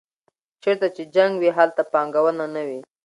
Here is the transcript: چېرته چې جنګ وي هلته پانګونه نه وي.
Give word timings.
چېرته 0.63 0.87
چې 0.95 1.03
جنګ 1.15 1.31
وي 1.37 1.49
هلته 1.57 1.81
پانګونه 1.91 2.45
نه 2.55 2.61
وي. 2.67 2.79